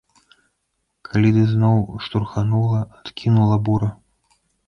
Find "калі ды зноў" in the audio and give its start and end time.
1.09-1.77